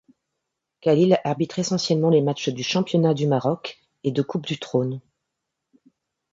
[0.81, 4.99] Khalil arbitre essentiellement les matchs du Championnat du Maroc et de Coupe du trône.